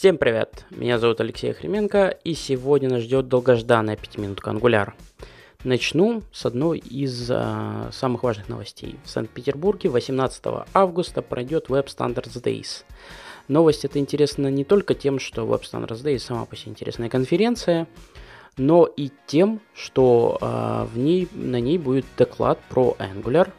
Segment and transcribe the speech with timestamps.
[0.00, 0.64] Всем привет!
[0.70, 4.92] Меня зовут Алексей Хременко, и сегодня нас ждет долгожданная 5-минутка Angular.
[5.62, 8.96] Начну с одной из э, самых важных новостей.
[9.04, 10.42] В Санкт-Петербурге 18
[10.72, 12.84] августа пройдет Web Standards Days.
[13.48, 17.86] Новость эта интересна не только тем, что Web Standards Days сама по себе интересная конференция,
[18.56, 23.50] но и тем, что э, в ней, на ней будет доклад про Angular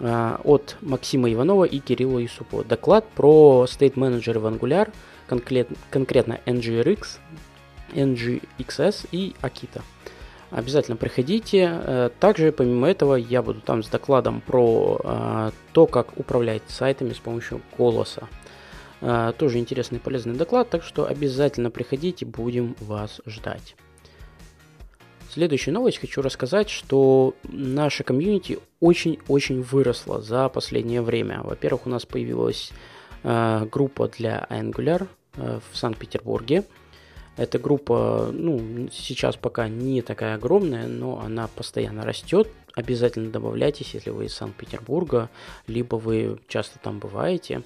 [0.00, 2.64] э, от Максима Иванова и Кирилла Юсупова.
[2.64, 4.92] Доклад про State Manager в Angular–
[5.26, 7.18] конкрет, конкретно NGRX,
[7.94, 9.82] NGXS и Akita.
[10.50, 11.70] Обязательно приходите.
[11.72, 17.14] Э, также, помимо этого, я буду там с докладом про э, то, как управлять сайтами
[17.14, 18.28] с помощью голоса.
[19.00, 23.76] Э, тоже интересный и полезный доклад, так что обязательно приходите, будем вас ждать.
[25.32, 31.40] Следующая новость хочу рассказать, что наша комьюнити очень-очень выросла за последнее время.
[31.42, 32.91] Во-первых, у нас появилась э,
[33.22, 36.64] группа для Angular– Э, в Санкт-Петербурге.
[37.38, 42.48] Эта группа, ну, сейчас пока не такая огромная, но она постоянно растет.
[42.74, 45.30] Обязательно добавляйтесь, если вы из Санкт-Петербурга,
[45.66, 47.62] либо вы часто там бываете.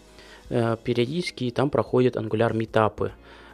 [0.48, 3.10] Э, периодически там проходят Angular метапы,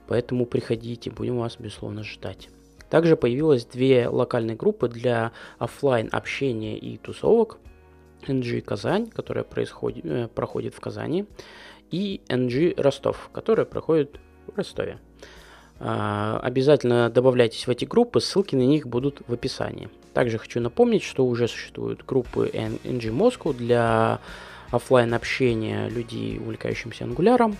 [0.06, 2.50] поэтому приходите, будем вас, безусловно, ждать.
[2.90, 7.56] Также появилось две локальные группы для офлайн общения и тусовок.
[8.28, 11.24] NG Казань, которая происходит, э, проходит в Казани,
[11.92, 14.98] и NG Ростов, которые проходят в Ростове.
[15.78, 19.88] А, обязательно добавляйтесь в эти группы, ссылки на них будут в описании.
[20.14, 24.20] Также хочу напомнить, что уже существуют группы NG Moscow для
[24.70, 27.56] офлайн общения людей, увлекающимся ангуляром.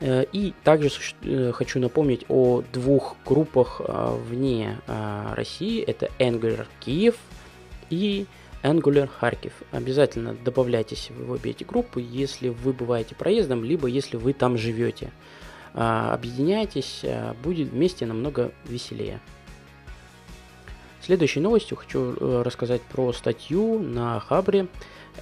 [0.00, 0.90] Э, и также
[1.22, 5.82] э, хочу напомнить о двух группах а, вне а, России.
[5.82, 7.16] Это Angular Киев
[7.90, 8.26] и
[8.62, 9.52] Angular Харьков.
[9.72, 15.10] Обязательно добавляйтесь в обе эти группы, если вы бываете проездом, либо если вы там живете.
[15.72, 19.20] А, объединяйтесь, а, будет вместе намного веселее.
[21.02, 24.66] Следующей новостью хочу э, рассказать про статью на Хабре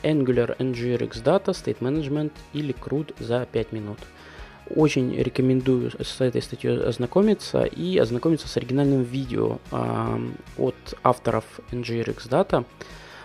[0.02, 3.98] Angular NGRX Data State Management или CRUD за 5 минут.
[4.74, 10.18] Очень рекомендую с этой статьей ознакомиться и ознакомиться с оригинальным видео э,
[10.58, 10.74] от
[11.04, 12.64] авторов NGRX Data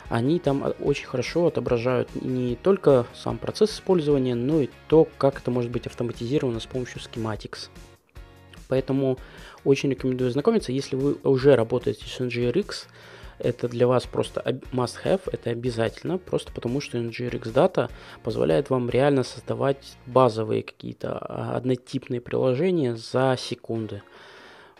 [0.09, 5.51] они там очень хорошо отображают не только сам процесс использования, но и то, как это
[5.51, 7.69] может быть автоматизировано с помощью Schematics.
[8.67, 9.17] Поэтому
[9.63, 10.71] очень рекомендую ознакомиться.
[10.71, 12.87] Если вы уже работаете с NGRX,
[13.39, 14.41] это для вас просто
[14.71, 17.89] must-have, это обязательно, просто потому что NGRX Data
[18.23, 24.01] позволяет вам реально создавать базовые какие-то а, однотипные приложения за секунды.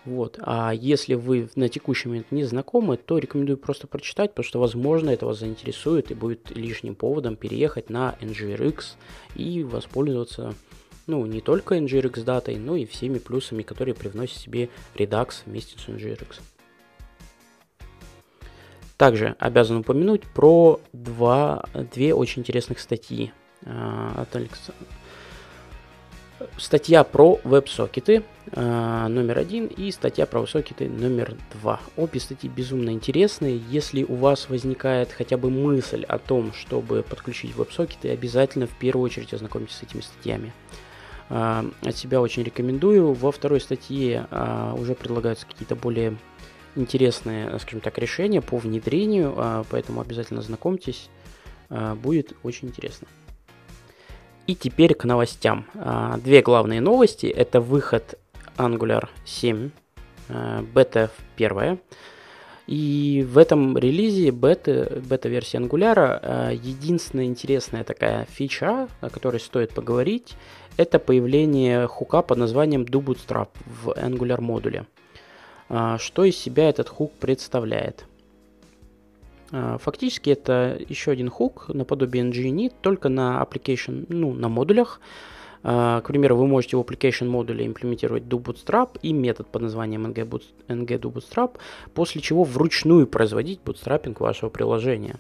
[0.06, 0.38] Вот.
[0.41, 5.09] А если вы на текущий момент не знакомы, то рекомендую просто прочитать, потому что, возможно,
[5.09, 8.84] это вас заинтересует и будет лишним поводом переехать на NGRX
[9.36, 10.53] и воспользоваться
[11.08, 15.88] ну, не только NGRX датой, но и всеми плюсами, которые привносит себе Redux вместе с
[15.88, 16.41] NGRX.
[18.97, 23.34] Также обязан упомянуть про два, две очень интересных статьи
[23.66, 24.75] а, от Александра
[26.58, 31.80] статья про веб-сокеты э, номер один и статья про веб-сокеты номер два.
[31.98, 33.62] Обе статьи безумно интересные.
[33.70, 39.06] Если у вас возникает хотя бы мысль о том, чтобы подключить веб-сокеты, обязательно в первую
[39.06, 40.53] очередь ознакомьтесь с этими статьями.
[41.30, 43.14] Э, от себя очень рекомендую.
[43.14, 46.18] Во второй статье э, уже предлагаются какие-то более
[46.76, 51.08] интересные, скажем так, решения по внедрению, поэтому обязательно знакомьтесь,
[51.70, 53.08] будет очень интересно.
[54.46, 55.66] И теперь к новостям.
[55.76, 57.28] А, две главные новости.
[57.28, 58.20] Это выход
[58.58, 59.70] Angular 7,
[60.30, 61.80] а, бета первая.
[62.68, 69.74] И в этом релизе бета, бета-версии Angular а, единственная интересная такая фича, о которой стоит
[69.74, 70.36] поговорить,
[70.76, 74.86] это появление хука под названием DoBootstrap в Angular модуле.
[75.98, 78.06] Что из себя этот хук представляет?
[79.53, 85.00] А, фактически это еще один хук наподобие NGINIT, только на application, ну, на модулях.
[85.61, 91.52] А, к примеру, вы можете в application модуле имплементировать do-bootstrap и метод под названием ng-do-bootstrap,
[91.94, 95.16] после чего вручную производить bootstrapping вашего приложения.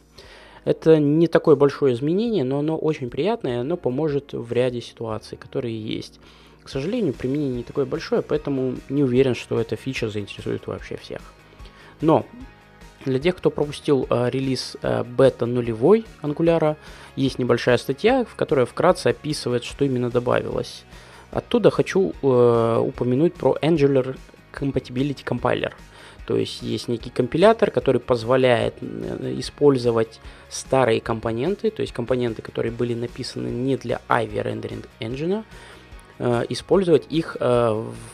[0.65, 5.79] Это не такое большое изменение, но оно очень приятное, оно поможет в ряде ситуаций, которые
[5.79, 6.19] есть.
[6.63, 11.21] К сожалению, применение не такое большое, поэтому не уверен, что эта фича заинтересует вообще всех.
[12.01, 12.25] Но
[13.05, 16.75] для тех, кто пропустил э, релиз э, бета нулевой Angular,
[17.15, 20.83] есть небольшая статья, в которой вкратце описывает, что именно добавилось.
[21.31, 24.17] Оттуда хочу э, упомянуть про Angular
[24.53, 25.73] Compatibility Compiler.
[26.25, 32.71] То есть есть некий компилятор, который позволяет э, использовать старые компоненты, то есть компоненты, которые
[32.71, 35.43] были написаны не для Ivy Rendering Engine,
[36.49, 37.35] использовать их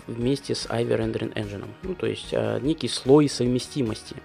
[0.07, 1.65] вместе с Ivy Rendering Engine.
[1.83, 4.15] Ну, то есть некий слой совместимости.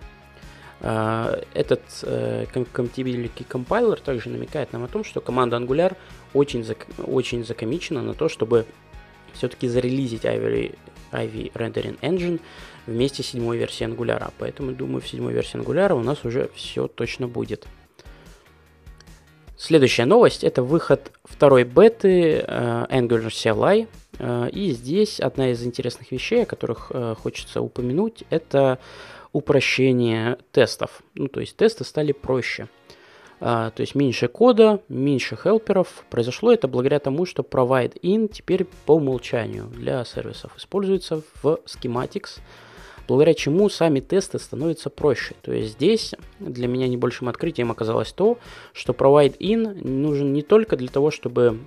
[0.81, 5.97] Этот Compatibility Compiler также намекает нам о том, что команда Angular
[6.35, 6.67] очень,
[6.99, 8.67] очень закомичена на то, чтобы
[9.33, 10.77] все-таки зарелизить Ivy,
[11.13, 12.41] Ivy Rendering Engine
[12.87, 14.33] вместе с седьмой версией Angular.
[14.39, 17.67] Поэтому, думаю, в седьмой версии Angular у нас уже все точно будет.
[19.57, 23.89] Следующая новость– это выход второй беты uh, Angular CLI.
[24.19, 28.79] Uh, и здесь одна из интересных вещей, о которых uh, хочется упомянуть, это
[29.35, 31.03] упрощение тестов.
[31.15, 32.69] Ну, то есть тесты стали проще.
[33.41, 36.05] А, то есть меньше кода, меньше хелперов.
[36.09, 42.39] Произошло это благодаря тому, что provide in теперь по умолчанию для сервисов используется в schematics,
[43.09, 45.35] благодаря чему сами тесты становятся проще.
[45.43, 48.39] То есть здесь для меня не большим открытием оказалось то,
[48.73, 51.59] что provide in нужен не только для того, чтобы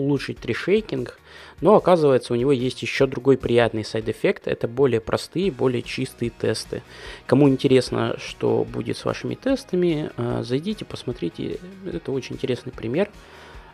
[0.00, 1.18] улучшить tree shaking,
[1.60, 4.48] но оказывается у него есть еще другой приятный side effect.
[4.48, 6.82] Это более простые, более чистые тесты.
[7.26, 11.58] Кому интересно, что будет с вашими тестами, э, зайдите, посмотрите.
[11.90, 13.10] Это очень интересный пример.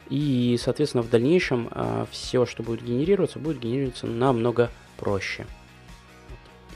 [0.08, 5.46] И, соответственно, в дальнейшем э, все, что будет генерироваться, будет генерироваться намного проще.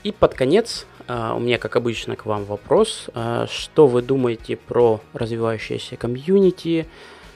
[0.04, 3.08] И под конец э, у меня, как обычно, к вам вопрос.
[3.48, 6.86] Что вы думаете про развивающееся комьюнити?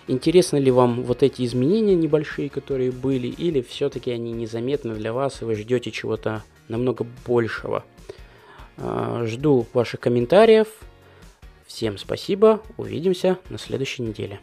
[0.07, 5.41] Интересны ли вам вот эти изменения небольшие, которые были, или все-таки они незаметны для вас,
[5.41, 7.85] и вы ждете чего-то намного большего?
[8.77, 10.69] А, жду ваших комментариев.
[11.67, 12.61] Всем спасибо.
[12.77, 14.41] Увидимся на следующей неделе.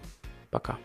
[0.49, 0.77] Пока.